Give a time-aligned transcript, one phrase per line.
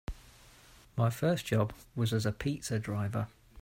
[0.97, 3.27] My first job was as a pizza driver.